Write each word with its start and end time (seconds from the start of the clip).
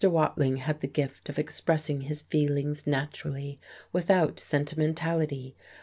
Watling 0.03 0.57
had 0.57 0.79
the 0.79 0.87
gift 0.87 1.29
of 1.29 1.37
expressing 1.37 2.01
his 2.01 2.21
feelings 2.21 2.87
naturally, 2.87 3.59
without 3.93 4.39
sentimentality. 4.39 5.55